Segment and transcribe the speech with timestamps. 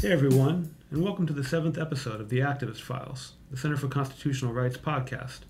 [0.00, 3.86] Hey everyone, and welcome to the seventh episode of the Activist Files, the Center for
[3.86, 5.40] Constitutional Rights podcast.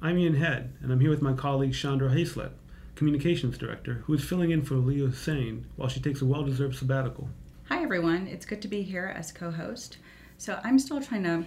[0.00, 2.50] I'm Ian Head, and I'm here with my colleague Chandra Hayslett,
[2.96, 6.74] Communications Director, who is filling in for Leah Hussein while she takes a well deserved
[6.74, 7.28] sabbatical.
[7.68, 9.98] Hi everyone, it's good to be here as co host.
[10.36, 11.44] So I'm still trying to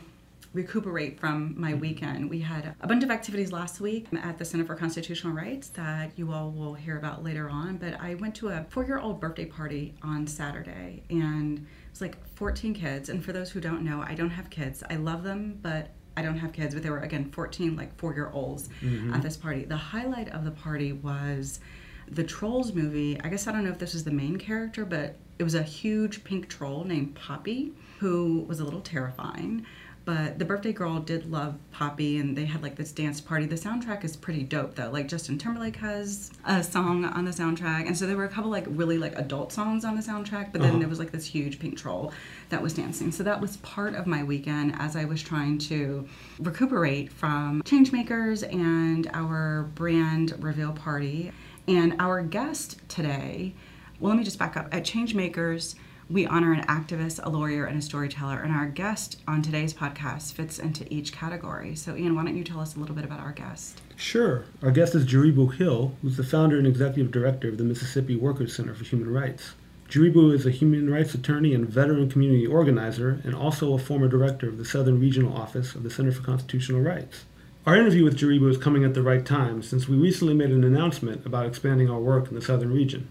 [0.56, 2.30] recuperate from my weekend.
[2.30, 6.12] We had a bunch of activities last week at the Center for Constitutional Rights that
[6.16, 7.78] you all will hear about later on.
[7.78, 12.02] But I went to a four year old birthday party on Saturday and it was
[12.02, 13.10] like 14 kids.
[13.10, 14.82] And for those who don't know, I don't have kids.
[14.90, 16.74] I love them, but I don't have kids.
[16.74, 19.14] But there were, again, 14 like four year olds mm-hmm.
[19.14, 19.66] at this party.
[19.66, 21.60] The highlight of the party was
[22.08, 23.20] the Trolls movie.
[23.22, 25.64] I guess I don't know if this is the main character, but it was a
[25.64, 29.66] huge pink troll named Poppy who was a little terrifying.
[30.06, 33.48] But the birthday girl did love Poppy, and they had like this dance party.
[33.48, 34.92] The soundtrack is pretty dope though.
[34.92, 38.52] Like Justin Timberlake has a song on the soundtrack, and so there were a couple
[38.52, 40.52] like really like adult songs on the soundtrack.
[40.52, 40.80] But then uh-huh.
[40.80, 42.14] there was like this huge pink troll
[42.50, 43.12] that was dancing.
[43.12, 46.08] So that was part of my weekend as I was trying to
[46.40, 51.32] recuperate from Changemakers and our brand reveal party.
[51.68, 53.56] And our guest today,
[54.00, 54.68] well, let me just back up.
[54.72, 55.74] At Changemakers,
[56.10, 58.40] we honor an activist, a lawyer, and a storyteller.
[58.40, 61.76] And our guest on today's podcast fits into each category.
[61.76, 63.82] So, Ian, why don't you tell us a little bit about our guest?
[63.96, 64.46] Sure.
[64.62, 68.56] Our guest is Jaribu Hill, who's the founder and executive director of the Mississippi Workers
[68.56, 69.56] Center for Human Rights.
[69.90, 74.50] Jaribu is a human rights attorney and veteran community organizer, and also a former director
[74.50, 77.26] of the Southern Regional Office of the Center for Constitutional Rights.
[77.66, 80.64] Our interview with Jaribu is coming at the right time since we recently made an
[80.64, 83.10] announcement about expanding our work in the Southern region.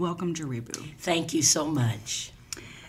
[0.00, 0.94] Welcome, Jaribu.
[0.96, 2.32] Thank you so much.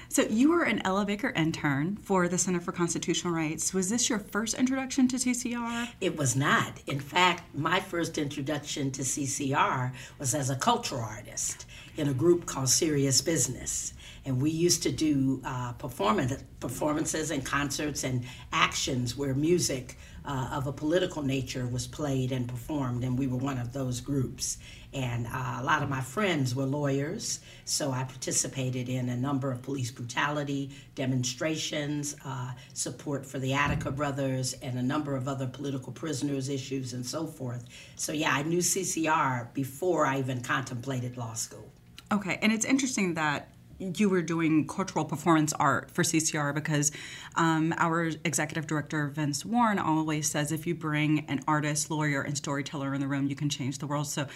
[0.08, 3.74] So, you were an Ella Baker intern for the Center for Constitutional Rights.
[3.74, 5.90] Was this your first introduction to CCR?
[6.00, 6.80] It was not.
[6.88, 11.66] In fact, my first introduction to CCR was as a cultural artist
[11.98, 13.94] in a group called Serious Business.
[14.24, 18.24] And we used to do uh, performance, performances and concerts and
[18.54, 23.38] actions where music uh, of a political nature was played and performed, and we were
[23.38, 24.58] one of those groups.
[24.94, 29.52] And uh, a lot of my friends were lawyers, so I participated in a number
[29.52, 35.48] of police brutality demonstrations, uh, support for the Attica brothers, and a number of other
[35.48, 37.66] political prisoners issues and so forth.
[37.96, 41.72] So, yeah, I knew CCR before I even contemplated law school.
[42.12, 43.48] Okay, and it's interesting that
[43.82, 46.92] you were doing cultural performance art for CCR because
[47.36, 52.38] um, our executive director, Vince Warren, always says if you bring an artist, lawyer, and
[52.38, 54.08] storyteller in the room, you can change the world.
[54.08, 54.28] So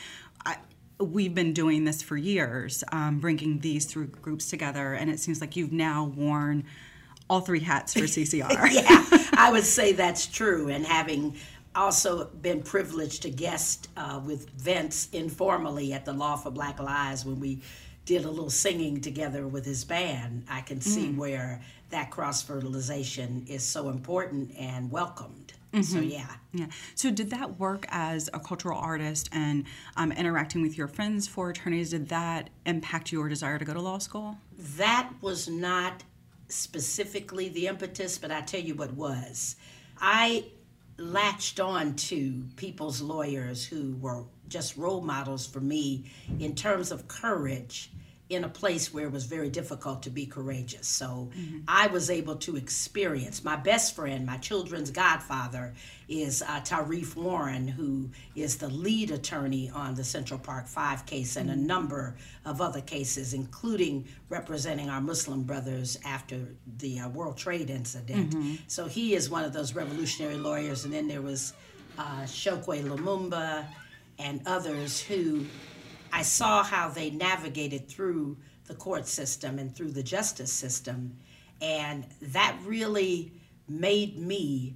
[0.45, 0.57] I,
[0.99, 5.41] we've been doing this for years, um, bringing these three groups together, and it seems
[5.41, 6.63] like you've now worn
[7.29, 8.49] all three hats for CCR.
[8.71, 10.69] yeah, I would say that's true.
[10.69, 11.35] And having
[11.75, 17.25] also been privileged to guest uh, with Vince informally at the Law for Black Lives
[17.25, 17.61] when we
[18.05, 21.17] did a little singing together with his band, I can see mm.
[21.17, 25.53] where that cross fertilization is so important and welcomed.
[25.73, 25.81] Mm-hmm.
[25.83, 26.67] So yeah, yeah.
[26.93, 29.65] So did that work as a cultural artist and
[29.97, 31.89] um, interacting with your friends for attorneys?
[31.89, 34.37] Did that impact your desire to go to law school?
[34.77, 36.03] That was not
[36.47, 39.57] specifically the impetus, but I tell you what was.
[39.99, 40.45] I
[40.97, 46.05] latched on to people's lawyers who were just role models for me
[46.39, 47.91] in terms of courage
[48.27, 50.87] in a place where it was very difficult to be courageous.
[50.87, 51.59] So mm-hmm.
[51.67, 53.43] I was able to experience.
[53.43, 55.75] My best friend, my children's godfather,
[56.09, 61.35] is uh, Tarif Warren, who is the lead attorney on the Central Park Five case
[61.35, 61.67] and a mm-hmm.
[61.67, 68.31] number of other cases, including representing our Muslim brothers after the uh, World Trade incident.
[68.31, 68.55] Mm-hmm.
[68.65, 70.83] So he is one of those revolutionary lawyers.
[70.83, 71.53] And then there was
[71.99, 73.65] uh, Chokwe Lumumba
[74.19, 75.45] and others who
[76.11, 81.17] I saw how they navigated through the court system and through the justice system.
[81.61, 83.33] And that really
[83.67, 84.75] made me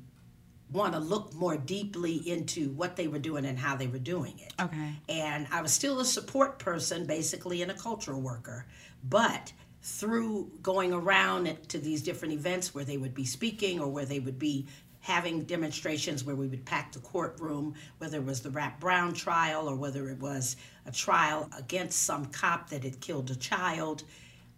[0.72, 4.38] want to look more deeply into what they were doing and how they were doing
[4.40, 4.54] it.
[4.62, 4.94] Okay.
[5.08, 8.66] And I was still a support person, basically, and a cultural worker.
[9.04, 14.06] But through going around to these different events where they would be speaking or where
[14.06, 14.68] they would be
[15.02, 19.70] having demonstrations where we would pack the courtroom, whether it was the Rap Brown trial
[19.70, 24.04] or whether it was a trial against some cop that had killed a child,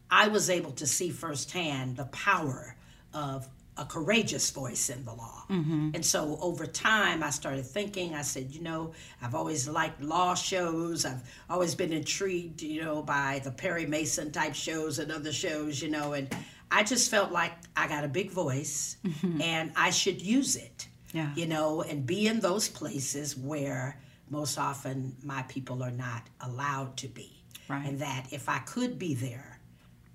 [0.09, 2.75] I was able to see firsthand the power
[3.13, 3.47] of
[3.77, 5.43] a courageous voice in the law.
[5.49, 5.91] Mm-hmm.
[5.93, 8.91] And so over time, I started thinking, I said, you know,
[9.21, 11.05] I've always liked law shows.
[11.05, 15.81] I've always been intrigued, you know, by the Perry Mason type shows and other shows,
[15.81, 16.27] you know, and
[16.71, 19.41] I just felt like I got a big voice mm-hmm.
[19.41, 20.88] and I should use it.
[21.13, 21.33] Yeah.
[21.35, 26.95] You know, and be in those places where most often my people are not allowed
[26.97, 27.44] to be.
[27.68, 27.85] Right.
[27.85, 29.59] And that if I could be there,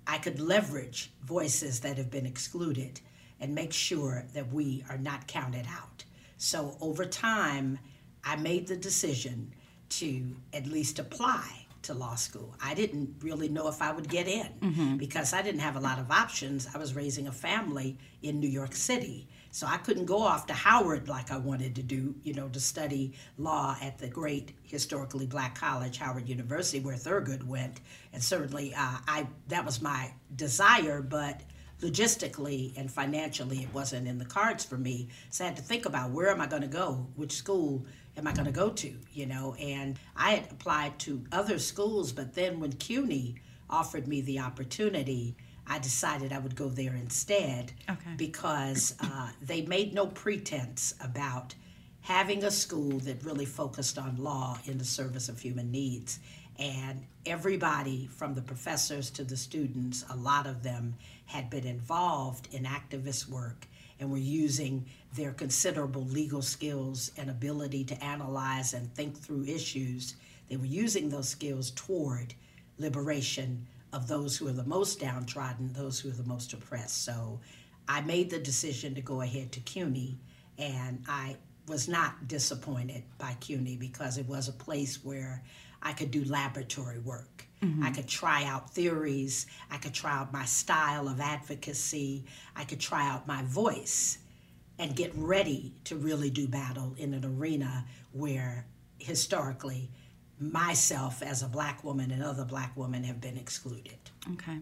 [0.07, 2.99] I could leverage voices that have been excluded
[3.39, 6.03] and make sure that we are not counted out.
[6.37, 7.77] So over time,
[8.23, 9.53] I made the decision
[9.89, 12.55] to at least apply to law school.
[12.61, 14.97] I didn't really know if I would get in mm-hmm.
[14.97, 16.67] because I didn't have a lot of options.
[16.73, 19.27] I was raising a family in New York City.
[19.51, 22.59] So I couldn't go off to Howard like I wanted to do, you know, to
[22.59, 27.79] study law at the great historically black college, Howard University, where Thurgood went.
[28.13, 31.41] And certainly uh, I that was my desire, but
[31.81, 35.09] logistically and financially it wasn't in the cards for me.
[35.29, 37.85] So I had to think about where am I going to go, which school
[38.17, 39.55] am I going to go to, you know?
[39.59, 43.35] And I had applied to other schools, but then when CUNY
[43.69, 45.35] offered me the opportunity,
[45.67, 48.15] I decided I would go there instead okay.
[48.17, 51.53] because uh, they made no pretense about
[52.01, 56.19] having a school that really focused on law in the service of human needs.
[56.57, 62.47] And everybody, from the professors to the students, a lot of them had been involved
[62.53, 63.67] in activist work
[63.99, 70.15] and were using their considerable legal skills and ability to analyze and think through issues.
[70.49, 72.33] They were using those skills toward
[72.77, 77.03] liberation of those who are the most downtrodden, those who are the most oppressed.
[77.03, 77.39] So
[77.87, 80.17] I made the decision to go ahead to CUNY,
[80.57, 85.43] and I was not disappointed by CUNY because it was a place where
[85.81, 87.46] I could do laboratory work.
[87.63, 87.83] Mm-hmm.
[87.83, 89.47] I could try out theories.
[89.71, 92.25] I could try out my style of advocacy.
[92.55, 94.19] I could try out my voice
[94.79, 98.67] and get ready to really do battle in an arena where
[98.99, 99.89] historically
[100.39, 103.97] myself as a black woman and other black women have been excluded.
[104.33, 104.59] Okay.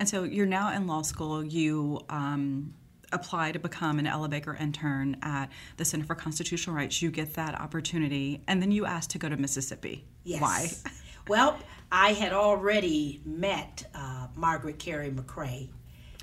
[0.00, 1.44] And so you're now in law school.
[1.44, 2.74] You um,
[3.12, 7.00] apply to become an Ella Baker intern at the Center for Constitutional Rights.
[7.02, 10.04] You get that opportunity, and then you ask to go to Mississippi.
[10.24, 10.42] Yes.
[10.42, 10.92] Why?
[11.28, 11.58] well,
[11.90, 15.68] I had already met uh, Margaret Carey McCray.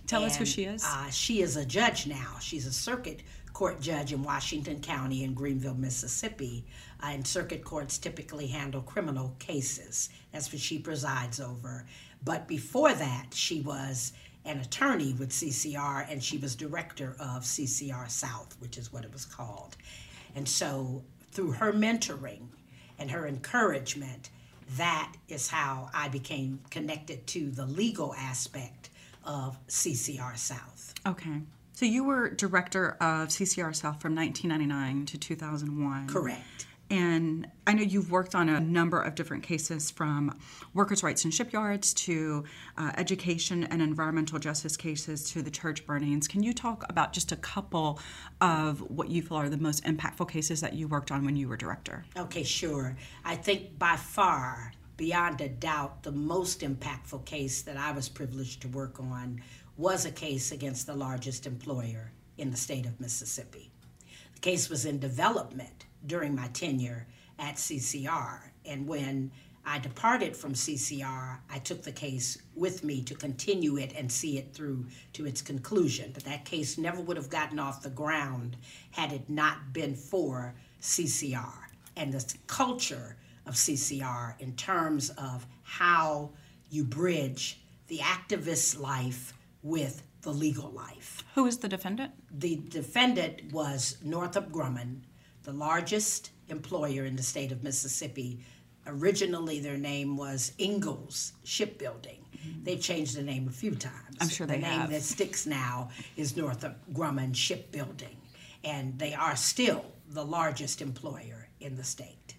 [0.08, 0.84] Tell and, us who she is.
[0.86, 2.38] Uh, she is a judge now.
[2.40, 3.22] She's a circuit
[3.54, 6.66] court judge in Washington County in Greenville, Mississippi.
[7.02, 10.10] Uh, and circuit courts typically handle criminal cases.
[10.32, 11.86] That's what she presides over.
[12.24, 14.14] But before that, she was
[14.46, 19.12] an attorney with CCR and she was director of CCR South, which is what it
[19.12, 19.76] was called.
[20.36, 22.48] And so, through her mentoring
[23.00, 24.30] and her encouragement,
[24.78, 28.90] that is how I became connected to the legal aspect
[29.24, 30.94] of CCR South.
[31.06, 31.42] Okay.
[31.74, 36.08] So you were director of CCR South from 1999 to 2001.
[36.08, 36.68] Correct.
[36.90, 40.38] And I know you've worked on a number of different cases from
[40.74, 42.44] workers' rights in shipyards to
[42.78, 46.28] uh, education and environmental justice cases to the church burnings.
[46.28, 48.00] Can you talk about just a couple
[48.40, 51.48] of what you feel are the most impactful cases that you worked on when you
[51.48, 52.06] were director?
[52.16, 52.96] Okay, sure.
[53.24, 58.62] I think by far, beyond a doubt, the most impactful case that I was privileged
[58.62, 59.42] to work on
[59.76, 63.72] was a case against the largest employer in the state of Mississippi.
[64.36, 67.08] The case was in development during my tenure
[67.40, 68.40] at CCR.
[68.66, 69.32] And when
[69.66, 74.38] I departed from CCR, I took the case with me to continue it and see
[74.38, 76.12] it through to its conclusion.
[76.14, 78.58] But that case never would have gotten off the ground
[78.92, 81.54] had it not been for CCR
[81.96, 86.32] and the culture of CCR in terms of how
[86.70, 89.34] you bridge the activist life
[89.64, 91.24] with the legal life.
[91.36, 92.12] Who is the defendant?
[92.32, 95.02] The defendant was Northrop Grumman,
[95.46, 98.40] the largest employer in the state of Mississippi.
[98.88, 102.26] Originally, their name was Ingalls Shipbuilding.
[102.36, 102.64] Mm-hmm.
[102.64, 104.18] They've changed the name a few times.
[104.20, 104.90] I'm sure they the have.
[104.90, 108.18] name that sticks now is Northrop Grumman Shipbuilding,
[108.64, 112.36] and they are still the largest employer in the state.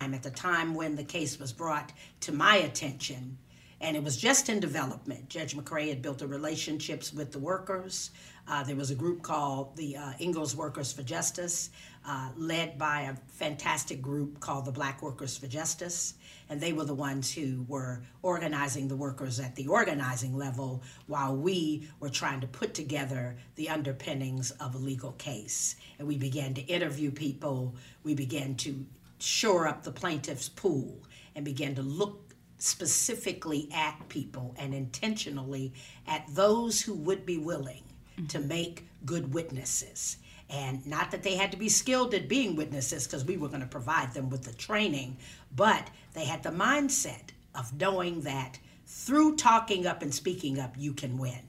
[0.00, 3.38] And at the time when the case was brought to my attention,
[3.80, 5.28] and it was just in development.
[5.28, 8.10] Judge McCray had built the relationships with the workers.
[8.46, 11.70] Uh, there was a group called the uh, Ingalls Workers for Justice,
[12.06, 16.14] uh, led by a fantastic group called the Black Workers for Justice.
[16.50, 21.34] And they were the ones who were organizing the workers at the organizing level while
[21.34, 25.76] we were trying to put together the underpinnings of a legal case.
[25.98, 28.84] And we began to interview people, we began to
[29.18, 31.02] shore up the plaintiff's pool,
[31.34, 35.72] and began to look specifically at people and intentionally
[36.06, 37.82] at those who would be willing
[38.16, 38.26] mm-hmm.
[38.26, 40.18] to make good witnesses.
[40.50, 43.60] And not that they had to be skilled at being witnesses because we were going
[43.60, 45.16] to provide them with the training,
[45.54, 50.92] but they had the mindset of knowing that through talking up and speaking up, you
[50.92, 51.48] can win.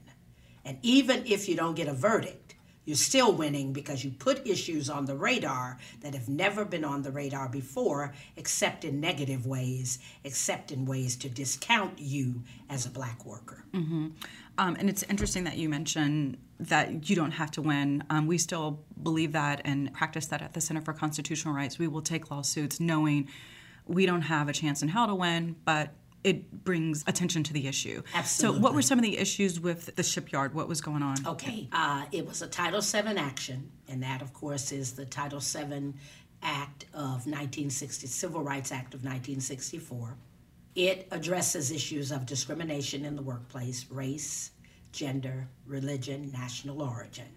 [0.64, 2.45] And even if you don't get a verdict,
[2.86, 7.02] you're still winning because you put issues on the radar that have never been on
[7.02, 12.90] the radar before, except in negative ways, except in ways to discount you as a
[12.90, 13.64] black worker.
[13.72, 14.08] Mm-hmm.
[14.58, 18.04] Um, and it's interesting that you mention that you don't have to win.
[18.08, 21.78] Um, we still believe that and practice that at the Center for Constitutional Rights.
[21.78, 23.28] We will take lawsuits knowing
[23.84, 25.90] we don't have a chance in hell to win, but
[26.26, 28.02] it brings attention to the issue.
[28.12, 28.58] Absolutely.
[28.58, 30.54] So, what were some of the issues with the shipyard?
[30.54, 31.24] What was going on?
[31.24, 35.38] Okay, uh, it was a Title VII action, and that, of course, is the Title
[35.38, 35.94] VII
[36.42, 40.16] Act of 1960, Civil Rights Act of 1964.
[40.74, 44.50] It addresses issues of discrimination in the workplace, race,
[44.90, 47.28] gender, religion, national origin.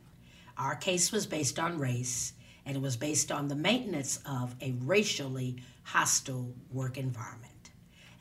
[0.57, 2.33] Our case was based on race,
[2.65, 7.48] and it was based on the maintenance of a racially hostile work environment.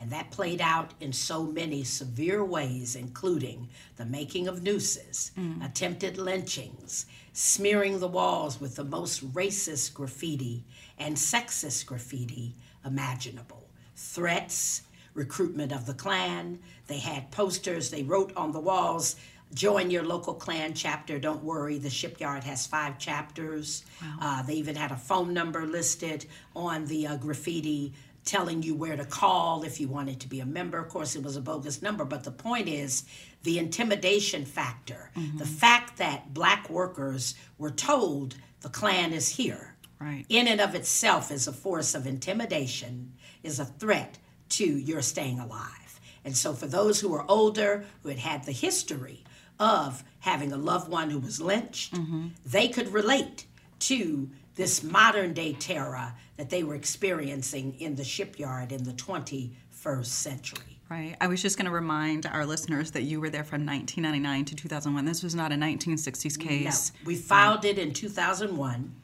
[0.00, 5.64] And that played out in so many severe ways, including the making of nooses, mm.
[5.64, 10.64] attempted lynchings, smearing the walls with the most racist graffiti
[10.98, 14.82] and sexist graffiti imaginable, threats,
[15.14, 16.60] recruitment of the Klan.
[16.86, 19.16] They had posters, they wrote on the walls,
[19.54, 21.18] join your local Klan chapter.
[21.18, 23.84] Don't worry, the shipyard has five chapters.
[24.00, 24.16] Wow.
[24.20, 27.92] Uh, they even had a phone number listed on the uh, graffiti
[28.28, 30.78] telling you where to call if you wanted to be a member.
[30.78, 33.04] Of course, it was a bogus number, but the point is
[33.42, 35.38] the intimidation factor, mm-hmm.
[35.38, 40.26] the fact that black workers were told the Klan is here, right.
[40.28, 44.18] in and of itself is a force of intimidation, is a threat
[44.50, 46.00] to your staying alive.
[46.24, 49.24] And so, for those who are older, who had had the history
[49.58, 52.28] of having a loved one who was lynched, mm-hmm.
[52.44, 53.46] they could relate
[53.80, 60.04] to this modern day terror that they were experiencing in the shipyard in the 21st
[60.04, 60.80] century.
[60.90, 61.14] Right.
[61.20, 64.56] I was just going to remind our listeners that you were there from 1999 to
[64.56, 65.04] 2001.
[65.04, 66.92] This was not a 1960s case.
[66.92, 67.06] No.
[67.06, 68.94] We filed it in 2001,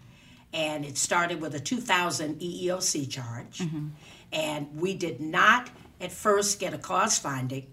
[0.53, 3.59] and it started with a 2000 EEOC charge.
[3.59, 3.89] Mm-hmm.
[4.33, 5.71] And we did not
[6.01, 7.67] at first get a cause finding.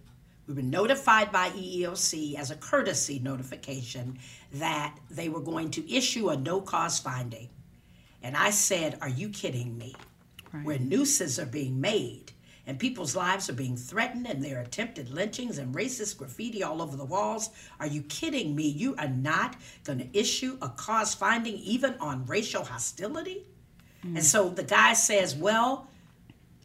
[0.47, 4.19] We were notified by EEOC as a courtesy notification
[4.53, 7.49] that they were going to issue a no cause finding
[8.23, 9.95] and I said, Are you kidding me?
[10.51, 10.65] Right.
[10.65, 12.31] Where nooses are being made
[12.67, 16.81] and people's lives are being threatened and there are attempted lynchings and racist graffiti all
[16.81, 17.49] over the walls.
[17.79, 18.67] Are you kidding me?
[18.67, 23.45] You are not going to issue a cause finding even on racial hostility?
[24.05, 24.17] Mm.
[24.17, 25.87] And so the guy says, Well,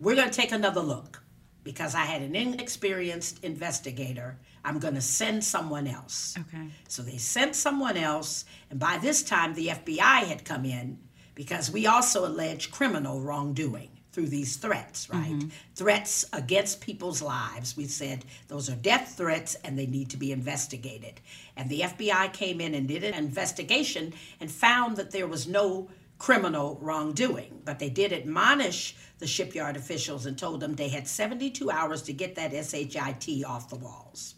[0.00, 1.22] we're going to take another look
[1.64, 4.38] because I had an inexperienced investigator.
[4.64, 6.36] I'm going to send someone else.
[6.38, 6.68] Okay.
[6.88, 10.98] So they sent someone else, and by this time the FBI had come in
[11.36, 15.30] because we also allege criminal wrongdoing through these threats, right?
[15.34, 15.48] Mm-hmm.
[15.74, 17.76] Threats against people's lives.
[17.76, 21.20] We said those are death threats and they need to be investigated.
[21.54, 25.90] And the FBI came in and did an investigation and found that there was no
[26.18, 27.60] criminal wrongdoing.
[27.66, 32.14] But they did admonish the shipyard officials and told them they had 72 hours to
[32.14, 34.34] get that SHIT off the walls.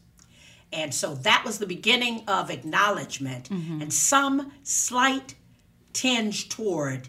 [0.72, 3.80] And so that was the beginning of acknowledgment mm-hmm.
[3.80, 5.34] and some slight
[5.98, 7.08] tinge toward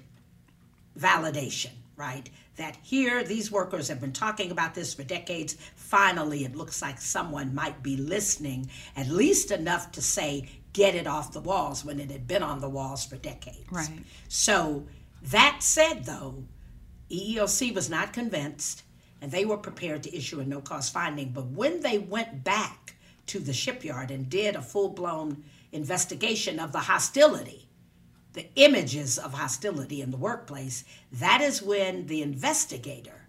[0.97, 2.27] validation, right?
[2.55, 5.57] That here, these workers have been talking about this for decades.
[5.75, 11.05] Finally, it looks like someone might be listening, at least enough to say, get it
[11.05, 13.71] off the walls when it had been on the walls for decades.
[13.71, 13.99] Right.
[14.27, 14.87] So,
[15.21, 16.45] that said, though,
[17.11, 18.81] EEOC was not convinced
[19.21, 21.29] and they were prepared to issue a no cause finding.
[21.29, 22.95] But when they went back
[23.27, 27.68] to the shipyard and did a full blown investigation of the hostility
[28.33, 33.27] the images of hostility in the workplace, that is when the investigator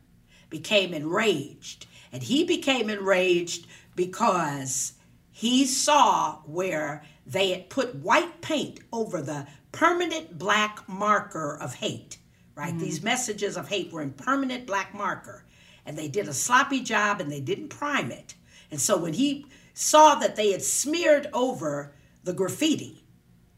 [0.51, 1.87] became enraged.
[2.13, 3.67] And he became enraged
[3.97, 4.95] because
[5.31, 12.19] he saw where they had put white paint over the permanent black marker of hate,
[12.55, 12.71] right?
[12.71, 12.81] Mm-hmm.
[12.81, 15.45] These messages of hate were in permanent black marker.
[15.87, 18.35] And they did a sloppy job and they didn't prime it.
[18.71, 23.05] And so when he saw that they had smeared over the graffiti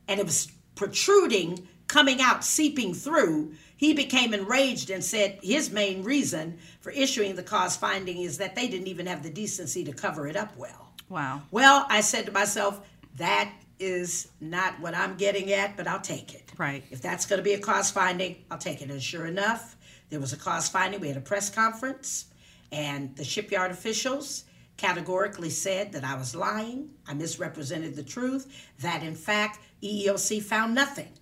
[0.06, 6.02] and it was protruding, coming out, seeping through, he became enraged and said his main
[6.02, 9.92] reason for issuing the cause finding is that they didn't even have the decency to
[9.92, 10.92] cover it up well.
[11.08, 11.42] Wow.
[11.50, 12.80] Well, I said to myself,
[13.16, 16.52] that is not what I'm getting at, but I'll take it.
[16.56, 16.84] Right.
[16.90, 18.90] If that's going to be a cause finding, I'll take it.
[18.90, 19.76] And sure enough,
[20.10, 21.00] there was a cause finding.
[21.00, 22.26] We had a press conference,
[22.70, 24.44] and the shipyard officials
[24.76, 30.74] categorically said that I was lying, I misrepresented the truth, that in fact EEOC found
[30.74, 31.12] nothing.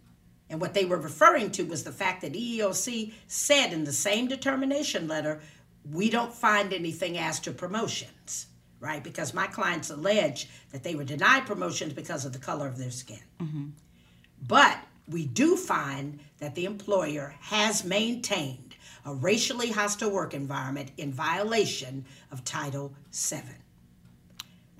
[0.48, 4.26] And what they were referring to was the fact that EEOC said in the same
[4.26, 5.40] determination letter,
[5.90, 8.46] we don't find anything as to promotions,
[8.80, 9.02] right?
[9.02, 12.90] Because my clients allege that they were denied promotions because of the color of their
[12.90, 13.22] skin.
[13.40, 13.66] Mm-hmm.
[14.46, 21.12] But we do find that the employer has maintained a racially hostile work environment in
[21.12, 23.38] violation of Title VII.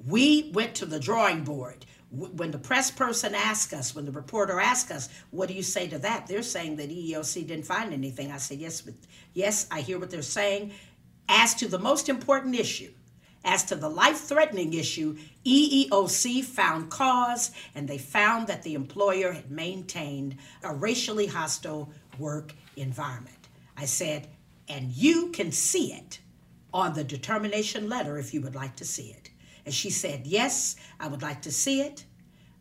[0.07, 1.87] We went to the drawing board.
[2.11, 5.87] When the press person asked us, when the reporter asked us, what do you say
[5.89, 6.27] to that?
[6.27, 8.33] They're saying that EEOC didn't find anything.
[8.33, 8.95] I said, yes, but
[9.33, 10.73] yes, I hear what they're saying.
[11.29, 12.91] As to the most important issue,
[13.45, 19.33] as to the life threatening issue, EEOC found cause and they found that the employer
[19.33, 23.40] had maintained a racially hostile work environment.
[23.81, 24.29] I said,
[24.69, 26.21] and you can see it
[26.73, 29.31] on the determination letter if you would like to see it.
[29.65, 32.05] And she said, Yes, I would like to see it.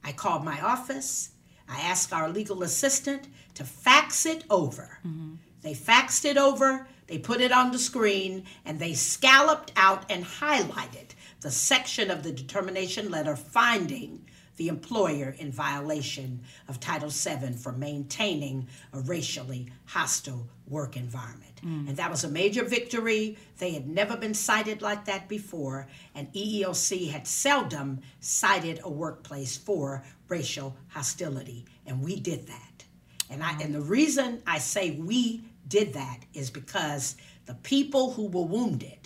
[0.02, 1.32] I called my office.
[1.68, 5.00] I asked our legal assistant to fax it over.
[5.06, 5.36] Mm-hmm.
[5.62, 10.24] They faxed it over, they put it on the screen, and they scalloped out and
[10.24, 11.10] highlighted
[11.42, 14.26] the section of the determination letter finding
[14.60, 21.62] the employer in violation of Title VII for maintaining a racially hostile work environment.
[21.66, 21.88] Mm.
[21.88, 23.38] And that was a major victory.
[23.58, 29.56] They had never been cited like that before, and EEOC had seldom cited a workplace
[29.56, 32.84] for racial hostility, and we did that.
[33.30, 38.28] And I and the reason I say we did that is because the people who
[38.28, 38.99] were wounded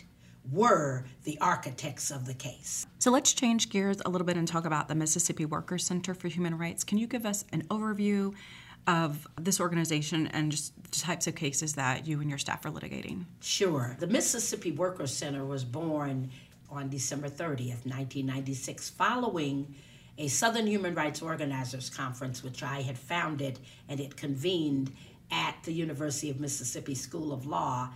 [0.52, 2.86] were the architects of the case.
[3.00, 6.28] So let's change gears a little bit and talk about the Mississippi Workers Center for
[6.28, 6.84] Human Rights.
[6.84, 8.34] Can you give us an overview
[8.86, 12.72] of this organization and just the types of cases that you and your staff are
[12.72, 13.26] litigating?
[13.42, 13.96] Sure.
[14.00, 16.30] The Mississippi Workers Center was born
[16.70, 19.74] on December 30th, 1996, following
[20.18, 24.92] a Southern Human Rights Organizers Conference, which I had founded and it convened
[25.32, 27.90] at the University of Mississippi School of Law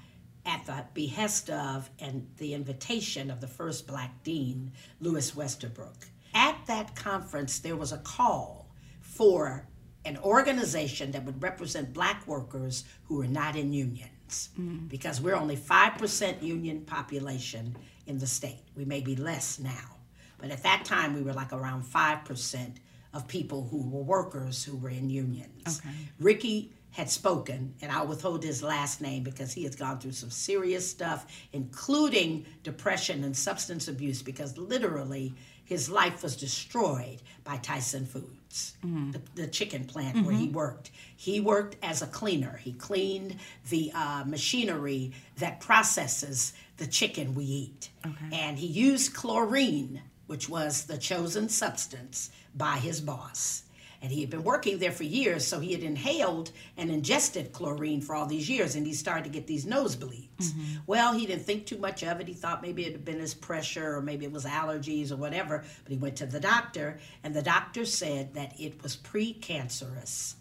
[0.47, 6.05] at the behest of and the invitation of the first black dean, Louis Westerfield.
[6.33, 8.69] At that conference, there was a call
[9.01, 9.67] for
[10.05, 14.87] an organization that would represent black workers who are not in unions mm-hmm.
[14.87, 18.63] because we're only 5% union population in the state.
[18.75, 19.97] We may be less now,
[20.37, 22.75] but at that time we were like around 5%
[23.17, 25.81] of people who were workers who were in unions.
[25.81, 25.95] Okay.
[26.19, 30.29] Ricky had spoken, and I'll withhold his last name because he has gone through some
[30.29, 35.33] serious stuff, including depression and substance abuse, because literally
[35.65, 39.11] his life was destroyed by Tyson Foods, mm-hmm.
[39.11, 40.25] the, the, chicken plant mm-hmm.
[40.27, 40.91] where he worked.
[41.15, 43.35] He worked as a cleaner, he cleaned
[43.69, 47.89] the uh, machinery that processes the chicken we eat.
[48.05, 48.29] Okay.
[48.31, 53.63] And he used chlorine, which was the chosen substance by his boss
[54.01, 58.01] and he had been working there for years, so he had inhaled and ingested chlorine
[58.01, 60.27] for all these years, and he started to get these nosebleeds.
[60.37, 60.75] Mm-hmm.
[60.85, 62.27] Well, he didn't think too much of it.
[62.27, 65.63] He thought maybe it had been his pressure or maybe it was allergies or whatever,
[65.83, 70.35] but he went to the doctor, and the doctor said that it was precancerous,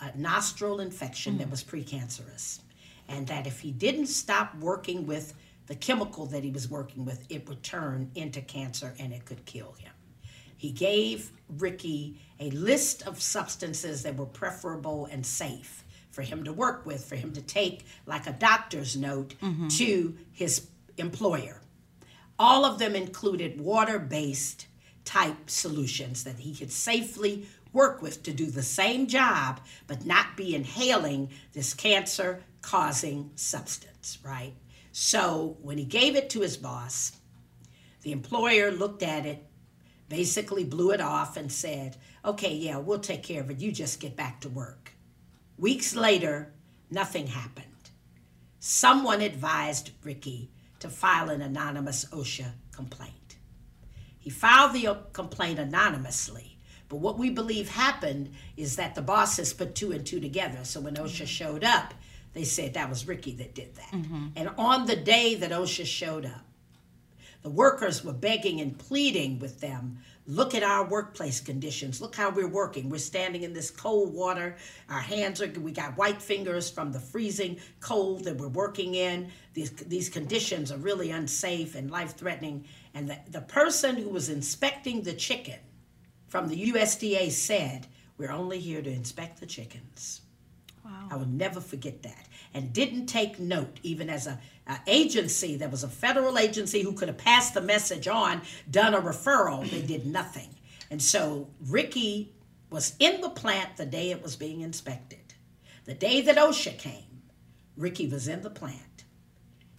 [0.00, 1.42] a nostril infection mm-hmm.
[1.42, 2.60] that was precancerous,
[3.08, 5.34] and that if he didn't stop working with
[5.70, 9.44] the chemical that he was working with, it would turn into cancer and it could
[9.44, 9.92] kill him.
[10.56, 16.52] He gave Ricky a list of substances that were preferable and safe for him to
[16.52, 19.68] work with, for him to take like a doctor's note mm-hmm.
[19.68, 20.66] to his
[20.98, 21.62] employer.
[22.36, 24.66] All of them included water based
[25.04, 30.36] type solutions that he could safely work with to do the same job, but not
[30.36, 34.54] be inhaling this cancer causing substance, right?
[34.92, 37.12] So when he gave it to his boss,
[38.02, 39.46] the employer looked at it
[40.10, 43.60] basically blew it off and said, okay, yeah, we'll take care of it.
[43.60, 44.92] You just get back to work.
[45.56, 46.52] Weeks later,
[46.90, 47.66] nothing happened.
[48.58, 50.50] Someone advised Ricky
[50.80, 53.36] to file an anonymous OSHA complaint.
[54.18, 59.74] He filed the complaint anonymously, but what we believe happened is that the bosses put
[59.74, 60.64] two and two together.
[60.64, 61.94] So when OSHA showed up,
[62.32, 63.90] they said that was Ricky that did that.
[63.92, 64.26] Mm-hmm.
[64.36, 66.44] And on the day that OSHA showed up,
[67.42, 72.00] the workers were begging and pleading with them look at our workplace conditions.
[72.00, 72.88] Look how we're working.
[72.88, 74.56] We're standing in this cold water.
[74.88, 79.30] Our hands are, we got white fingers from the freezing cold that we're working in.
[79.54, 82.64] These, these conditions are really unsafe and life threatening.
[82.94, 85.58] And the, the person who was inspecting the chicken
[86.28, 90.20] from the USDA said, We're only here to inspect the chickens.
[90.90, 91.08] Wow.
[91.10, 92.26] I will never forget that.
[92.52, 96.92] And didn't take note, even as a, a, agency that was a federal agency who
[96.92, 100.48] could have passed the message on, done a referral, they did nothing.
[100.90, 102.34] And so Ricky
[102.70, 105.34] was in the plant the day it was being inspected.
[105.84, 107.22] The day that OSHA came,
[107.76, 109.04] Ricky was in the plant.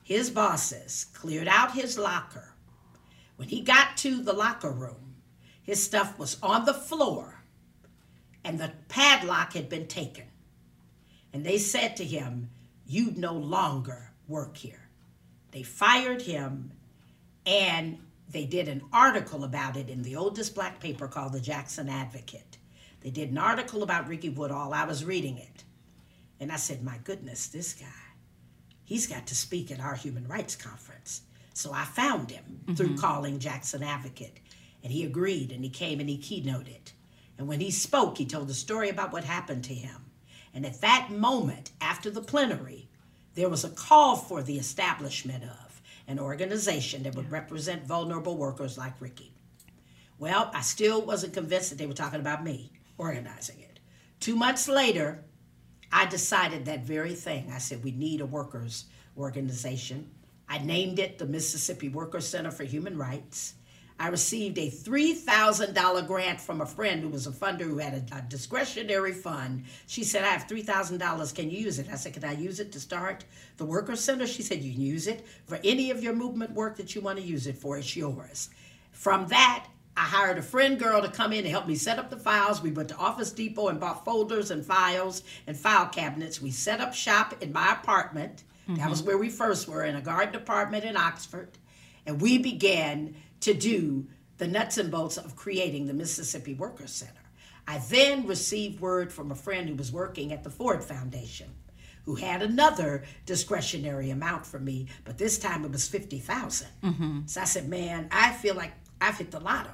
[0.04, 2.56] His bosses cleared out his locker.
[3.36, 5.16] When he got to the locker room,
[5.62, 7.44] his stuff was on the floor
[8.44, 10.26] and the padlock had been taken.
[11.34, 12.50] And they said to him,
[12.86, 14.90] You no longer work here.
[15.52, 16.72] They fired him
[17.46, 17.98] and
[18.30, 22.58] they did an article about it in the oldest black paper called the Jackson Advocate.
[23.02, 24.74] They did an article about Ricky Woodall.
[24.74, 25.64] I was reading it.
[26.40, 27.88] And I said, My goodness, this guy,
[28.84, 31.22] he's got to speak at our human rights conference.
[31.54, 32.74] So I found him mm-hmm.
[32.76, 34.40] through calling Jackson Advocate.
[34.84, 36.94] And he agreed and he came and he keynoted.
[37.38, 40.01] And when he spoke, he told the story about what happened to him.
[40.54, 42.90] And at that moment, after the plenary,
[43.36, 48.78] there was a call for the establishment of an organization that would represent vulnerable workers
[48.78, 49.34] like Ricky.
[50.20, 53.80] Well, I still wasn't convinced that they were talking about me organizing it.
[54.20, 55.24] Two months later,
[55.92, 57.52] I decided that very thing.
[57.52, 58.86] I said, we need a workers'
[59.18, 60.10] organization.
[60.48, 63.56] I named it the Mississippi Workers Center for Human Rights.
[64.02, 68.18] I received a $3,000 grant from a friend who was a funder who had a,
[68.18, 69.66] a discretionary fund.
[69.86, 71.36] She said, I have $3,000.
[71.36, 71.88] Can you use it?
[71.88, 73.26] I said, Can I use it to start
[73.58, 74.26] the Workers Center?
[74.26, 77.20] She said, You can use it for any of your movement work that you want
[77.20, 77.78] to use it for.
[77.78, 78.50] It's yours.
[78.92, 82.10] From that, I hired a friend girl to come in and help me set up
[82.10, 82.60] the files.
[82.60, 86.42] We went to Office Depot and bought folders and files and file cabinets.
[86.42, 88.46] We set up shop in my apartment.
[88.64, 88.80] Mm-hmm.
[88.80, 89.10] That was mm-hmm.
[89.10, 91.50] where we first were in a garden apartment in Oxford.
[92.08, 97.14] And we began to do the nuts and bolts of creating the Mississippi Workers Center.
[97.68, 101.48] I then received word from a friend who was working at the Ford Foundation
[102.06, 106.68] who had another discretionary amount for me, but this time it was 50,000.
[106.84, 107.20] Mm-hmm.
[107.28, 109.74] So I said, "Man, I feel like I've hit the lotto.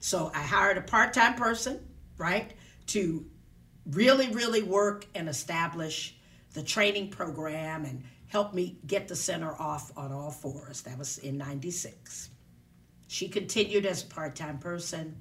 [0.00, 1.80] So I hired a part time person,
[2.16, 2.52] right,
[2.88, 3.24] to
[3.90, 6.16] really, really work and establish
[6.54, 10.82] the training program and help me get the center off on all fours.
[10.82, 12.30] That was in 96.
[13.12, 15.14] She continued as a part time person.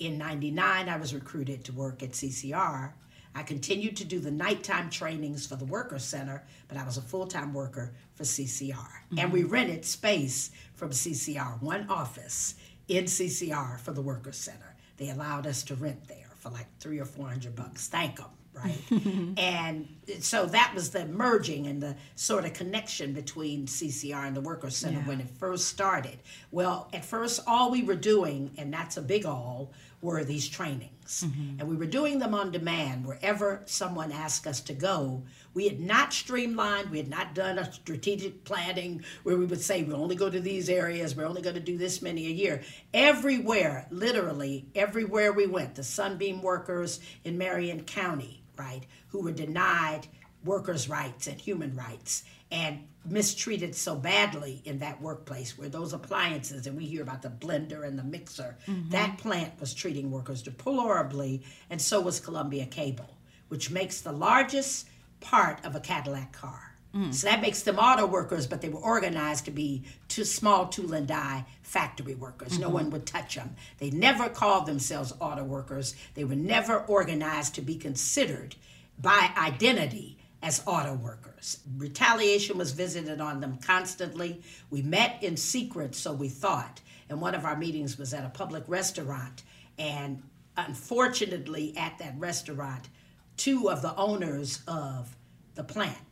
[0.00, 2.90] In 99, I was recruited to work at CCR.
[3.36, 7.02] I continued to do the nighttime trainings for the Worker Center, but I was a
[7.02, 8.74] full time worker for CCR.
[8.74, 9.18] Mm-hmm.
[9.20, 12.56] And we rented space from CCR, one office
[12.88, 14.74] in CCR for the Workers Center.
[14.96, 17.86] They allowed us to rent there for like three or four hundred bucks.
[17.86, 18.30] Thank them,
[18.64, 19.36] right?
[19.38, 19.88] and
[20.20, 24.76] so that was the merging and the sort of connection between CCR and the Workers
[24.76, 25.08] Center yeah.
[25.08, 26.18] when it first started.
[26.50, 31.24] Well, at first, all we were doing, and that's a big all, were these trainings.
[31.24, 31.60] Mm-hmm.
[31.60, 35.22] And we were doing them on demand wherever someone asked us to go.
[35.52, 39.82] We had not streamlined, we had not done a strategic planning where we would say,
[39.82, 42.62] we only go to these areas, we're only going to do this many a year.
[42.94, 50.06] Everywhere, literally, everywhere we went, the Sunbeam workers in Marion County, right, who were denied
[50.44, 56.66] workers' rights and human rights and mistreated so badly in that workplace where those appliances
[56.66, 58.90] and we hear about the blender and the mixer mm-hmm.
[58.90, 63.16] that plant was treating workers deplorably and so was columbia cable
[63.48, 64.86] which makes the largest
[65.20, 67.12] part of a cadillac car mm.
[67.12, 70.92] so that makes them auto workers but they were organized to be two small tool
[70.92, 72.62] and die factory workers mm-hmm.
[72.62, 77.54] no one would touch them they never called themselves auto workers they were never organized
[77.54, 78.54] to be considered
[78.98, 81.58] by identity as auto workers.
[81.76, 84.42] Retaliation was visited on them constantly.
[84.70, 86.80] We met in secret, so we thought.
[87.08, 89.42] And one of our meetings was at a public restaurant.
[89.78, 90.22] And
[90.56, 92.88] unfortunately, at that restaurant,
[93.36, 95.14] two of the owners of
[95.54, 96.09] the plant,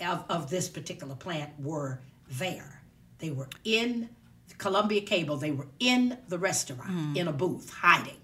[0.00, 2.82] of, of this particular plant, were there.
[3.18, 4.08] They were in
[4.58, 7.16] Columbia Cable, they were in the restaurant mm.
[7.16, 8.20] in a booth hiding.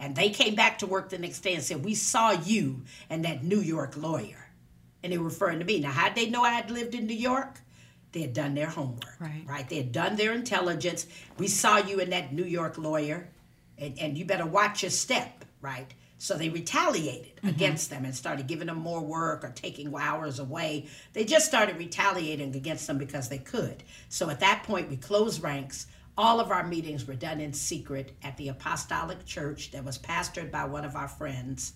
[0.00, 3.24] And they came back to work the next day and said, We saw you and
[3.24, 4.48] that New York lawyer
[5.02, 5.80] and they were referring to me.
[5.80, 7.60] Now, how'd they know I had lived in New York?
[8.12, 9.42] They had done their homework, right?
[9.46, 9.68] right?
[9.68, 11.06] They had done their intelligence.
[11.36, 13.28] We saw you and that New York lawyer,
[13.76, 15.92] and, and you better watch your step, right?
[16.18, 17.48] So they retaliated mm-hmm.
[17.48, 20.86] against them and started giving them more work or taking hours away.
[21.12, 23.82] They just started retaliating against them because they could.
[24.08, 25.86] So at that point, we closed ranks.
[26.16, 30.50] All of our meetings were done in secret at the Apostolic Church that was pastored
[30.50, 31.74] by one of our friends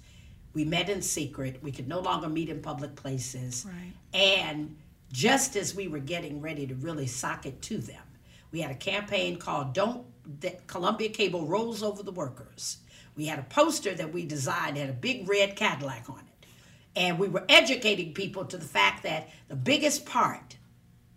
[0.54, 1.62] we met in secret.
[1.62, 3.66] We could no longer meet in public places.
[3.66, 3.92] Right.
[4.12, 4.76] And
[5.12, 8.02] just as we were getting ready to really sock it to them,
[8.50, 10.04] we had a campaign called Don't
[10.40, 12.78] that Columbia Cable Rolls Over the Workers.
[13.16, 16.46] We had a poster that we designed, had a big red Cadillac on it.
[16.94, 20.56] And we were educating people to the fact that the biggest part,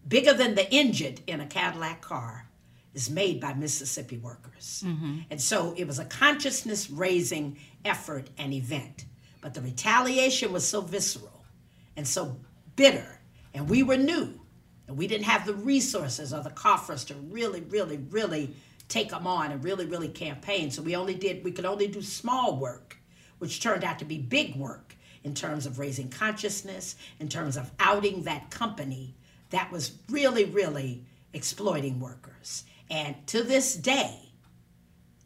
[0.08, 2.48] bigger than the engine in a Cadillac car,
[2.94, 4.84] is made by Mississippi workers.
[4.86, 5.20] Mm-hmm.
[5.30, 9.06] And so it was a consciousness raising effort and event.
[9.42, 11.44] But the retaliation was so visceral
[11.98, 12.38] and so
[12.76, 13.20] bitter,
[13.54, 14.42] and we were new,
[14.88, 18.54] and we didn't have the resources or the coffers to really, really, really
[18.88, 20.72] take them on and really, really campaign.
[20.72, 22.98] So we only did, we could only do small work
[23.40, 27.72] which turned out to be big work in terms of raising consciousness, in terms of
[27.80, 29.16] outing that company
[29.50, 32.64] that was really, really exploiting workers.
[32.90, 34.20] And to this day,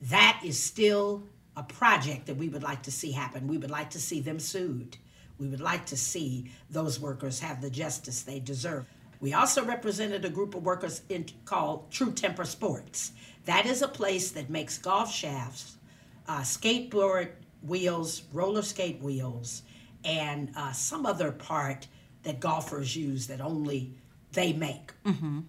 [0.02, 1.24] that is still
[1.58, 3.48] a project that we would like to see happen.
[3.48, 4.98] We would like to see them sued.
[5.38, 8.86] We would like to see those workers have the justice they deserve.
[9.20, 13.12] We also represented a group of workers in, called True Temper Sports.
[13.50, 15.78] That is a place that makes golf shafts,
[16.28, 17.30] uh, skateboard
[17.64, 19.64] wheels, roller skate wheels,
[20.06, 21.88] and uh, some other part
[22.22, 23.96] that golfers use that only
[24.34, 24.94] they make.
[25.04, 25.40] Mm-hmm.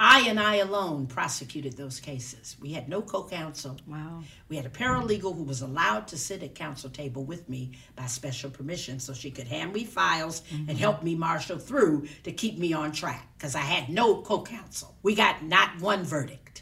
[0.00, 2.56] I and I alone prosecuted those cases.
[2.60, 3.76] We had no co counsel.
[3.86, 4.24] Wow.
[4.48, 8.06] We had a paralegal who was allowed to sit at counsel table with me by
[8.06, 10.70] special permission so she could hand me files mm-hmm.
[10.70, 14.42] and help me marshal through to keep me on track because I had no co
[14.42, 14.96] counsel.
[15.04, 16.55] We got not one verdict.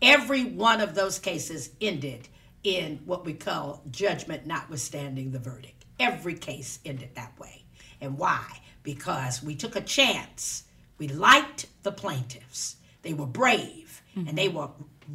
[0.00, 2.28] Every one of those cases ended
[2.62, 5.84] in what we call judgment notwithstanding the verdict.
[5.98, 7.64] Every case ended that way.
[8.00, 8.60] And why?
[8.82, 10.64] Because we took a chance
[10.98, 12.76] we liked the plaintiffs.
[13.02, 14.28] They were brave mm-hmm.
[14.28, 14.68] and they were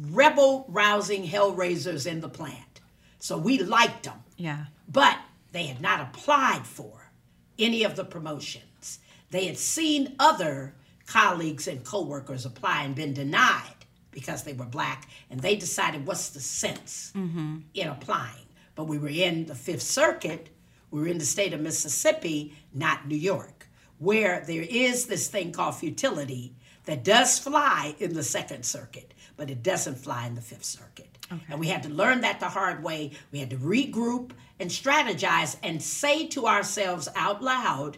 [0.08, 2.80] rebel rousing hellraisers in the plant.
[3.18, 4.22] So we liked them.
[4.36, 4.64] Yeah.
[4.88, 5.18] But
[5.52, 7.10] they had not applied for
[7.58, 8.98] any of the promotions.
[9.30, 10.74] They had seen other
[11.06, 13.73] colleagues and coworkers apply and been denied
[14.14, 17.58] because they were black, and they decided what's the sense mm-hmm.
[17.74, 18.46] in applying.
[18.74, 20.48] But we were in the Fifth Circuit,
[20.90, 23.64] we were in the state of Mississippi, not New York
[23.98, 29.50] where there is this thing called futility that does fly in the Second Circuit, but
[29.50, 31.08] it doesn't fly in the Fifth Circuit.
[31.32, 31.42] Okay.
[31.48, 33.12] And we had to learn that the hard way.
[33.32, 37.96] We had to regroup and strategize and say to ourselves out loud,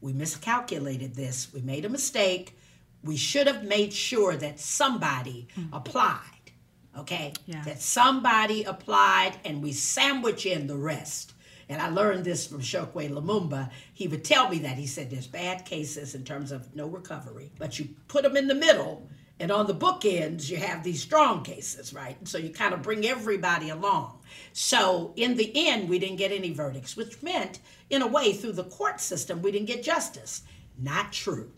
[0.00, 2.58] we miscalculated this, we made a mistake.
[3.06, 5.68] We should have made sure that somebody mm.
[5.72, 6.52] applied,
[6.98, 7.32] okay?
[7.46, 7.62] Yeah.
[7.62, 11.32] That somebody applied and we sandwich in the rest
[11.68, 13.70] and I learned this from Chokwe Lumumba.
[13.92, 14.76] He would tell me that.
[14.76, 18.46] He said there's bad cases in terms of no recovery, but you put them in
[18.46, 19.08] the middle,
[19.40, 22.16] and on the bookends, you have these strong cases, right?
[22.26, 24.20] so you kind of bring everybody along.
[24.52, 27.58] So in the end, we didn't get any verdicts, which meant,
[27.90, 30.42] in a way, through the court system, we didn't get justice.
[30.78, 31.52] Not true.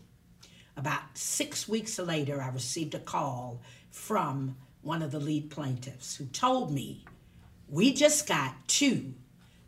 [0.79, 3.59] About six weeks later, I received a call
[3.91, 7.03] from one of the lead plaintiffs who told me,
[7.67, 9.13] We just got two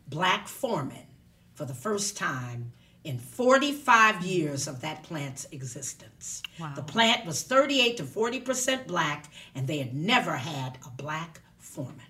[0.08, 1.04] black foremen
[1.52, 2.72] for the first time
[3.04, 6.42] in 45 years of that plant's existence.
[6.58, 6.72] Wow.
[6.76, 12.06] The plant was 38 to 40% black, and they had never had a black foreman.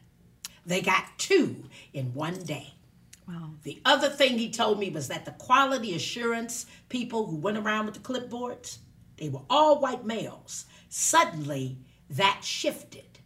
[0.64, 2.74] They got two in one day.
[3.26, 3.50] Wow.
[3.64, 7.86] The other thing he told me was that the quality assurance people who went around
[7.86, 8.78] with the clipboards,
[9.22, 10.66] they were all white males.
[10.88, 11.78] Suddenly,
[12.10, 13.20] that shifted,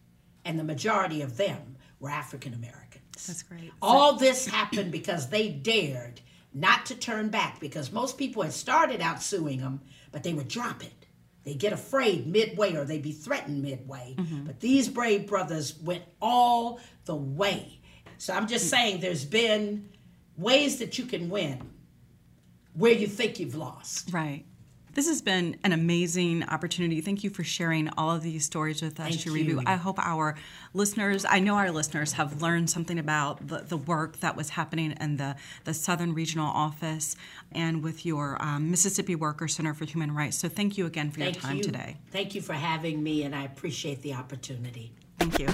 [0.44, 3.26] and the majority of them were African Americans.
[3.26, 3.72] That's great.
[3.80, 6.20] All this happened because they dared
[6.52, 9.80] not to turn back because most people had started out suing them,
[10.12, 11.06] but they would drop it.
[11.44, 14.16] They get afraid midway or they'd be threatened midway.
[14.18, 14.44] Mm-hmm.
[14.44, 17.80] But these brave brothers went all the way.
[18.18, 19.88] So I'm just saying there's been
[20.36, 21.70] ways that you can win
[22.74, 24.12] where you think you've lost.
[24.12, 24.44] Right.
[24.96, 27.02] This has been an amazing opportunity.
[27.02, 29.62] Thank you for sharing all of these stories with us, Jaribu.
[29.66, 30.36] I hope our
[30.72, 34.92] listeners, I know our listeners have learned something about the, the work that was happening
[34.98, 37.14] in the, the Southern Regional Office
[37.52, 40.38] and with your um, Mississippi Worker Center for Human Rights.
[40.38, 41.62] So thank you again for thank your time you.
[41.62, 41.98] today.
[42.10, 44.92] Thank you for having me, and I appreciate the opportunity.
[45.18, 45.48] Thank you.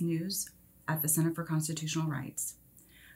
[0.00, 0.50] News
[0.88, 2.54] at the Center for Constitutional Rights.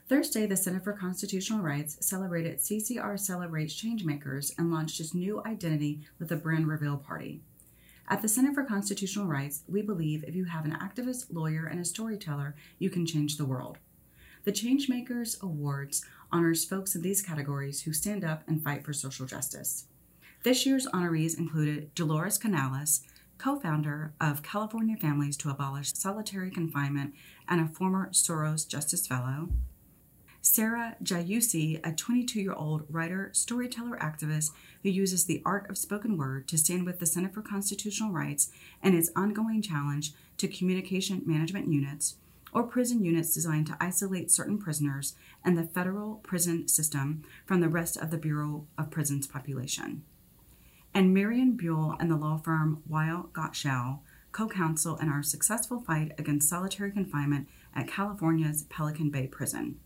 [0.07, 6.01] Thursday, the Center for Constitutional Rights celebrated CCR Celebrates Changemakers and launched its new identity
[6.19, 7.41] with a brand reveal party.
[8.07, 11.79] At the Center for Constitutional Rights, we believe if you have an activist, lawyer, and
[11.79, 13.79] a storyteller, you can change the world.
[14.43, 19.25] The Changemakers Awards honors folks in these categories who stand up and fight for social
[19.25, 19.85] justice.
[20.43, 23.01] This year's honorees included Dolores Canales,
[23.37, 27.13] co founder of California Families to Abolish Solitary Confinement
[27.47, 29.49] and a former Soros Justice Fellow.
[30.41, 34.51] Sarah Jayusi, a 22 year old writer, storyteller, activist
[34.83, 38.51] who uses the art of spoken word to stand with the Center for Constitutional Rights
[38.83, 42.17] and its ongoing challenge to communication management units,
[42.53, 47.69] or prison units designed to isolate certain prisoners and the federal prison system from the
[47.69, 50.03] rest of the Bureau of Prisons population
[50.95, 53.99] and Miriam Buhl and the law firm Weil Gotshal
[54.31, 59.77] co counsel in our successful fight against solitary confinement at California's Pelican Bay Prison.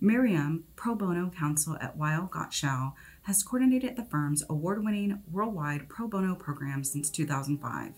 [0.00, 6.08] Miriam, pro bono counsel at Weil Gotshal, has coordinated the firm's award winning worldwide pro
[6.08, 7.92] bono program since 2005.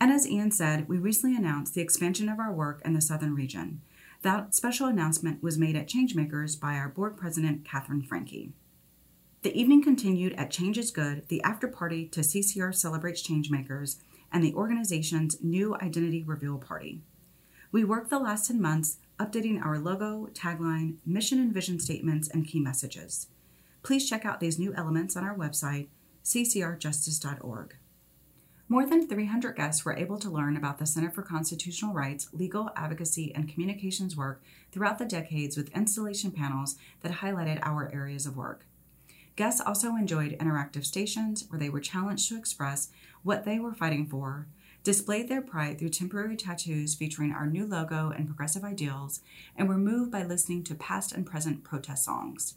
[0.00, 3.34] And as Ian said, we recently announced the expansion of our work in the Southern
[3.34, 3.82] region.
[4.22, 8.52] That special announcement was made at Changemakers by our board president, Katherine Franke.
[9.42, 13.98] The evening continued at Change is Good, the after party to CCR Celebrates Changemakers,
[14.32, 17.02] and the organization's new identity reveal party.
[17.70, 22.48] We worked the last 10 months updating our logo, tagline, mission and vision statements, and
[22.48, 23.28] key messages.
[23.84, 25.86] Please check out these new elements on our website,
[26.24, 27.76] ccrjustice.org.
[28.68, 32.70] More than 300 guests were able to learn about the Center for Constitutional Rights, legal
[32.74, 38.36] advocacy, and communications work throughout the decades with installation panels that highlighted our areas of
[38.36, 38.64] work.
[39.38, 42.88] Guests also enjoyed interactive stations where they were challenged to express
[43.22, 44.48] what they were fighting for,
[44.82, 49.20] displayed their pride through temporary tattoos featuring our new logo and progressive ideals,
[49.56, 52.54] and were moved by listening to past and present protest songs.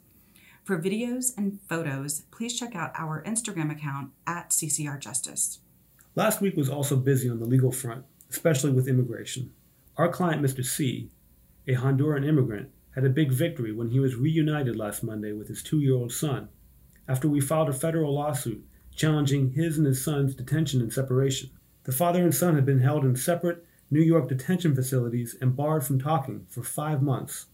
[0.64, 5.60] For videos and photos, please check out our Instagram account at CCR Justice.
[6.16, 9.54] Last week was also busy on the legal front, especially with immigration.
[9.98, 10.66] Our client, Mr.
[10.66, 11.12] C,
[11.68, 15.62] a Honduran immigrant, had a big victory when he was reunited last Monday with his
[15.62, 16.50] two year old son
[17.12, 21.50] after we filed a federal lawsuit challenging his and his son's detention and separation.
[21.84, 25.84] The father and son had been held in separate New York detention facilities and barred
[25.84, 27.48] from talking for five months.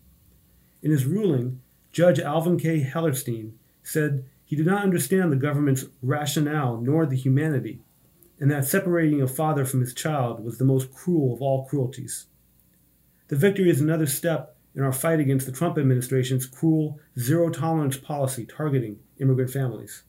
[0.84, 1.60] In his ruling,
[1.91, 2.84] Judge Alvin K.
[2.84, 7.80] Hellerstein said he did not understand the government's rationale nor the humanity
[8.39, 12.28] and that separating a father from his child was the most cruel of all cruelties.
[13.30, 17.98] The victory is another step in our fight against the Trump administration's cruel, zero tolerance
[17.98, 20.04] policy targeting immigrant families.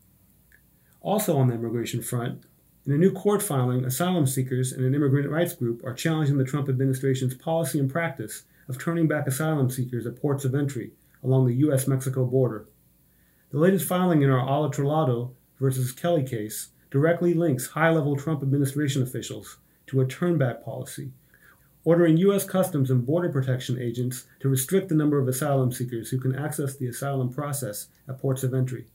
[1.01, 2.45] Also, on the immigration front,
[2.85, 6.45] in a new court filing, asylum seekers and an immigrant rights group are challenging the
[6.45, 10.93] Trump administration's policy and practice of turning back asylum seekers at ports of entry
[11.25, 11.87] along the U.S.
[11.87, 12.69] Mexico border.
[13.51, 18.17] The latest filing in our Al Otro Lado versus Kelly case directly links high level
[18.17, 21.13] Trump administration officials to a turnback policy,
[21.85, 22.45] ordering U.S.
[22.45, 26.77] Customs and Border Protection agents to restrict the number of asylum seekers who can access
[26.77, 28.87] the asylum process at ports of entry.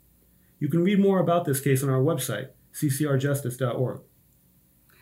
[0.60, 4.02] You can read more about this case on our website, ccrjustice.org.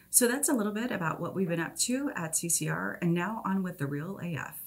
[0.10, 3.42] So that's a little bit about what we've been up to at CCR, and now
[3.46, 4.61] on with the real AF.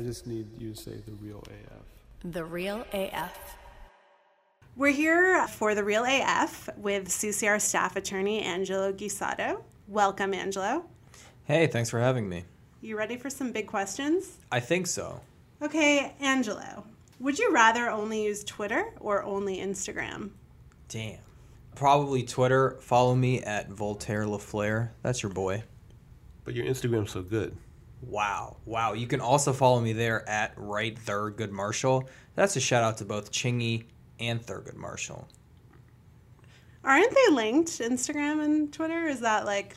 [0.00, 2.32] I just need you to say the real AF.
[2.32, 3.56] The real AF.
[4.74, 9.60] We're here for the Real AF with CCR staff attorney Angelo Guisado.
[9.88, 10.86] Welcome, Angelo.
[11.44, 12.44] Hey, thanks for having me.
[12.80, 14.38] You ready for some big questions?
[14.50, 15.20] I think so.
[15.60, 16.84] Okay, Angelo,
[17.18, 20.30] would you rather only use Twitter or only Instagram?
[20.88, 21.18] Damn.
[21.74, 22.78] Probably Twitter.
[22.80, 24.88] Follow me at Voltaire LaFleur.
[25.02, 25.62] That's your boy.
[26.46, 27.54] But your Instagram's so good.
[28.02, 28.56] Wow.
[28.64, 28.94] Wow.
[28.94, 32.08] You can also follow me there at Right Thurgood Marshall.
[32.34, 33.84] That's a shout out to both Chingy
[34.18, 35.28] and Thurgood Marshall.
[36.82, 39.06] Aren't they linked, Instagram and Twitter?
[39.06, 39.76] Is that like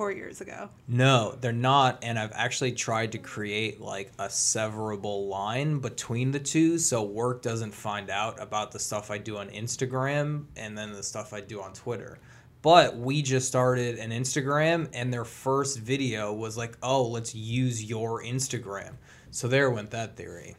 [0.00, 0.70] four years ago?
[0.88, 1.98] No, they're not.
[2.02, 7.42] And I've actually tried to create like a severable line between the two so work
[7.42, 11.42] doesn't find out about the stuff I do on Instagram and then the stuff I
[11.42, 12.18] do on Twitter.
[12.62, 17.82] But we just started an Instagram and their first video was like, oh, let's use
[17.82, 18.92] your Instagram.
[19.30, 20.56] So there went that theory.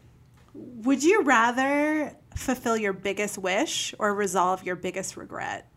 [0.54, 5.70] Would you rather fulfill your biggest wish or resolve your biggest regret?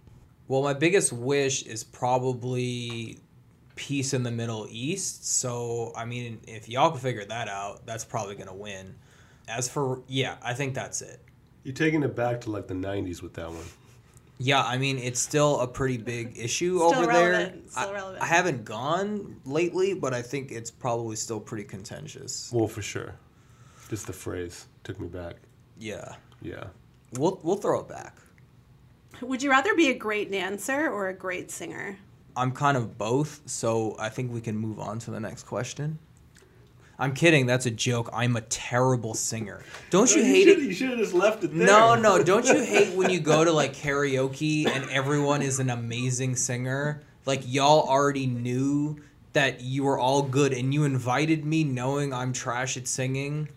[0.49, 3.19] Well, my biggest wish is probably
[3.77, 5.27] peace in the Middle East.
[5.27, 8.95] So, I mean, if y'all can figure that out, that's probably going to win.
[9.49, 11.21] As for, yeah, I think that's it.
[11.65, 13.65] You're taking it back to like the 90s with that one.
[14.39, 17.71] Yeah, I mean, it's still a pretty big issue Still over relevant, there.
[17.71, 18.23] still I, relevant.
[18.23, 22.51] I haven't gone lately, but I think it's probably still pretty contentious.
[22.53, 23.15] Well, for sure.
[23.89, 25.37] Just the phrase took me back.
[25.79, 26.15] Yeah.
[26.43, 26.65] Yeah.
[27.13, 28.17] We'll, we'll throw it back.
[29.21, 31.97] Would you rather be a great dancer or a great singer?
[32.37, 35.99] I'm kind of both, so I think we can move on to the next question.
[36.99, 37.47] I'm kidding.
[37.47, 38.09] That's a joke.
[38.13, 39.63] I'm a terrible singer.
[39.91, 40.59] Don't you hate it?
[40.61, 41.67] You should have just left it there.
[41.67, 42.23] No, no.
[42.23, 47.03] Don't you hate when you go to like karaoke and everyone is an amazing singer?
[47.27, 48.99] Like y'all already knew
[49.33, 53.49] that you were all good and you invited me knowing I'm trash at singing.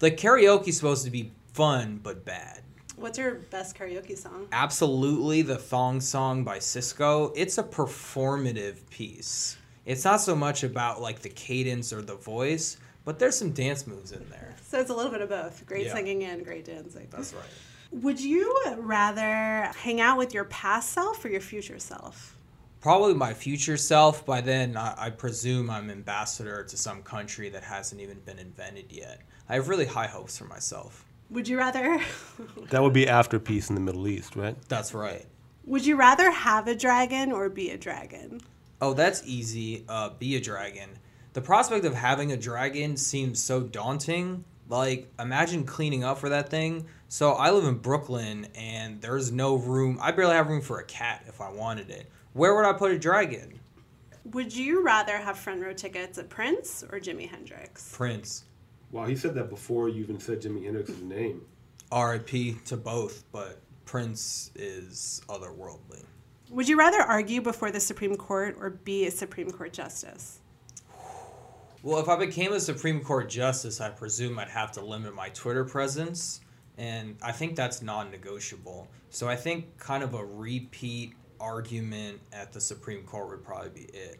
[0.00, 2.62] Like karaoke's supposed to be fun but bad.
[2.96, 4.48] What's your best karaoke song?
[4.52, 7.32] Absolutely the Thong Song by Sisqó.
[7.34, 9.56] It's a performative piece.
[9.90, 13.88] It's not so much about like the cadence or the voice, but there's some dance
[13.88, 14.54] moves in there.
[14.62, 15.66] So it's a little bit of both.
[15.66, 15.94] Great Yeah.
[15.94, 17.08] singing and great dancing.
[17.10, 17.42] That's right.
[17.90, 22.36] Would you rather hang out with your past self or your future self?
[22.80, 24.24] Probably my future self.
[24.24, 28.92] By then, I, I presume I'm ambassador to some country that hasn't even been invented
[28.92, 29.22] yet.
[29.48, 31.04] I have really high hopes for myself.
[31.30, 32.00] Would you rather
[32.70, 34.56] That would be after peace in the Middle East, right?
[34.68, 35.26] That's right.
[35.64, 38.40] Would you rather have a dragon or be a dragon?
[38.80, 39.84] Oh, that's easy.
[39.88, 40.90] Uh, be a dragon.
[41.32, 44.44] The prospect of having a dragon seems so daunting.
[44.68, 46.86] Like, imagine cleaning up for that thing.
[47.08, 49.98] So, I live in Brooklyn and there's no room.
[50.00, 52.10] I barely have room for a cat if I wanted it.
[52.32, 53.60] Where would I put a dragon?
[54.24, 57.94] Would you rather have front row tickets at Prince or Jimi Hendrix?
[57.94, 58.44] Prince.
[58.92, 61.42] Wow, he said that before you even said Jimi Hendrix's name.
[61.92, 66.04] RIP to both, but Prince is otherworldly.
[66.50, 70.40] Would you rather argue before the Supreme Court or be a Supreme Court justice?
[71.82, 75.28] Well, if I became a Supreme Court justice, I presume I'd have to limit my
[75.28, 76.40] Twitter presence,
[76.76, 78.88] and I think that's non negotiable.
[79.10, 83.84] So I think kind of a repeat argument at the Supreme Court would probably be
[83.96, 84.18] it.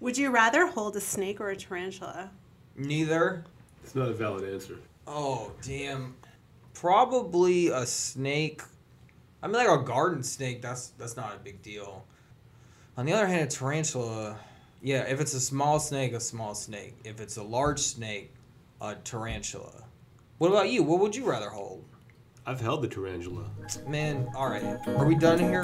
[0.00, 2.30] Would you rather hold a snake or a tarantula?
[2.76, 3.44] Neither.
[3.82, 4.76] It's not a valid answer.
[5.06, 6.14] Oh, damn.
[6.74, 8.62] Probably a snake.
[9.42, 12.04] I mean, like a garden snake, that's that's not a big deal.
[12.96, 14.38] On the other hand, a tarantula,
[14.82, 16.94] yeah, if it's a small snake, a small snake.
[17.04, 18.32] If it's a large snake,
[18.80, 19.84] a tarantula.
[20.38, 20.82] What about you?
[20.82, 21.84] What would you rather hold?
[22.44, 23.44] I've held the tarantula.
[23.86, 24.78] Man, all right.
[24.88, 25.62] Are we done here?